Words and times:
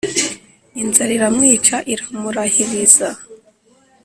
Inzara 0.81 1.11
iramwica 1.17 1.75
iramurahiriza 1.93 3.07